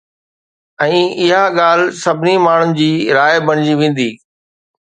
۽ 0.85 0.95
اها 1.19 1.41
ڳالهه 1.57 1.93
سڀني 2.05 2.35
ماڻهن 2.47 2.75
جي 2.81 2.91
راءِ 3.19 3.39
بڻجي 3.51 3.73
ويندي 3.83 4.09